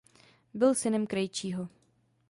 [0.53, 1.67] Byl synem krejčího.